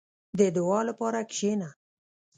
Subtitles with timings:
[0.37, 1.69] •د دعا لپاره کښېنه.